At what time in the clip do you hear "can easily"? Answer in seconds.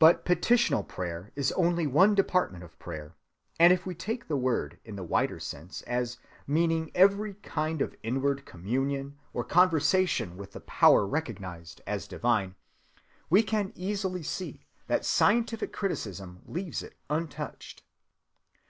13.44-14.24